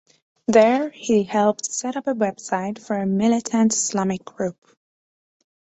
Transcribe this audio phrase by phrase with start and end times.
[0.47, 4.57] There he helped set up a website for a militant Islamic group.